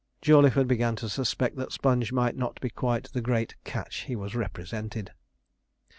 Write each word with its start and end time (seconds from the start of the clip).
Jawleyford 0.23 0.67
began 0.67 0.95
to 0.95 1.07
suspect 1.07 1.57
that 1.57 1.71
Sponge 1.71 2.11
might 2.11 2.35
not 2.35 2.59
be 2.59 2.71
quite 2.71 3.13
the 3.13 3.21
great 3.21 3.53
'catch' 3.63 4.05
he 4.05 4.15
was 4.15 4.33
represented. 4.35 5.11